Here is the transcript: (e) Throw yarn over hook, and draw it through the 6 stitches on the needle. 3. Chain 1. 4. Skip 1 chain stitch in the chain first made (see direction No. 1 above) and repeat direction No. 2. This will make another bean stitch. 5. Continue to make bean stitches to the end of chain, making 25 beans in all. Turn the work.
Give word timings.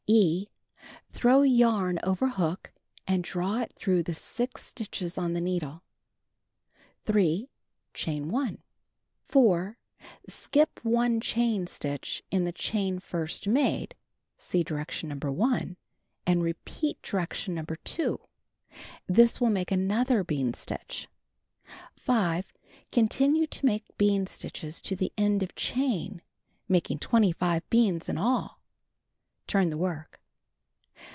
(e) 0.13 0.45
Throw 1.13 1.41
yarn 1.43 1.97
over 2.03 2.27
hook, 2.27 2.73
and 3.07 3.23
draw 3.23 3.59
it 3.61 3.71
through 3.71 4.03
the 4.03 4.13
6 4.13 4.61
stitches 4.61 5.17
on 5.17 5.31
the 5.31 5.39
needle. 5.39 5.83
3. 7.05 7.47
Chain 7.93 8.27
1. 8.29 8.61
4. 9.29 9.77
Skip 10.27 10.81
1 10.83 11.21
chain 11.21 11.65
stitch 11.65 12.23
in 12.29 12.43
the 12.43 12.51
chain 12.51 12.99
first 12.99 13.47
made 13.47 13.95
(see 14.37 14.65
direction 14.65 15.07
No. 15.17 15.31
1 15.31 15.61
above) 15.63 15.75
and 16.25 16.43
repeat 16.43 17.01
direction 17.01 17.55
No. 17.55 17.63
2. 17.81 18.19
This 19.07 19.39
will 19.39 19.49
make 19.49 19.71
another 19.71 20.25
bean 20.25 20.53
stitch. 20.53 21.07
5. 21.95 22.51
Continue 22.91 23.47
to 23.47 23.65
make 23.65 23.85
bean 23.97 24.27
stitches 24.27 24.81
to 24.81 24.93
the 24.97 25.13
end 25.17 25.41
of 25.41 25.55
chain, 25.55 26.21
making 26.67 26.99
25 26.99 27.69
beans 27.69 28.09
in 28.09 28.17
all. 28.17 28.57
Turn 29.47 29.69
the 29.69 29.77
work. 29.77 30.19